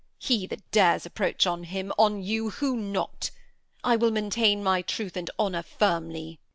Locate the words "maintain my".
4.09-4.81